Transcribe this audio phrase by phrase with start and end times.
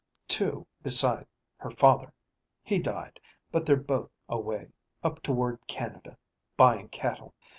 [0.27, 1.27] "Two beside
[1.57, 2.11] her father.
[2.63, 3.19] He died;
[3.51, 4.69] but they're both away,
[5.03, 6.17] up toward Canada,
[6.57, 7.35] buying cattle.